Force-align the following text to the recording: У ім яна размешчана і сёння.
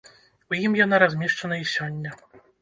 У 0.53 0.55
ім 0.61 0.77
яна 0.79 0.99
размешчана 1.03 1.61
і 1.65 1.69
сёння. 1.75 2.17